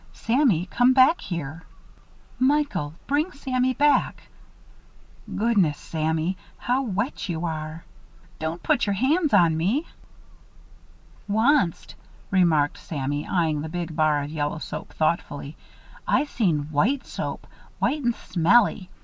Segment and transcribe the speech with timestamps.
[0.13, 0.65] Sammy!
[0.65, 1.61] Come back here.
[2.39, 2.95] Michael!
[3.05, 4.23] Bring Sammy back.
[5.35, 6.37] Goodness, Sammy!
[6.57, 7.83] How wet you are
[8.39, 9.85] don't put your hands on me."
[11.29, 11.93] "Wonst,"
[12.31, 15.55] remarked Sammy, eying the big bar of yellow soap, thoughtfully,
[16.07, 17.45] "I seen white soap
[17.77, 18.89] white and smelly.